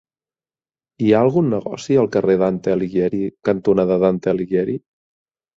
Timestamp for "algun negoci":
1.25-1.99